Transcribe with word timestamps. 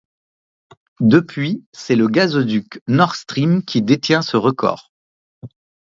Depuis 1.03 1.63
c'est 1.73 1.95
le 1.95 2.07
gazoduc 2.07 2.81
Nord 2.87 3.13
Stream 3.15 3.63
qui 3.63 3.83
détient 3.83 4.23
ce 4.23 4.35
record. 4.35 4.91